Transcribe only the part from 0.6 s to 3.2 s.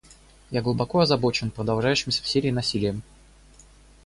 глубоко озабочен продолжающимся в Сирии насилием.